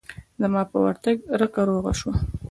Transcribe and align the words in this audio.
زما 0.41 0.61
په 0.71 0.77
ورتگ 0.85 1.17
رکه 1.39 1.61
روغه 1.69 1.93
سوه. 1.99 2.13